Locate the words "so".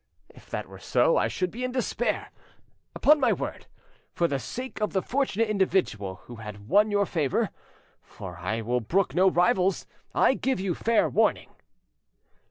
0.79-1.15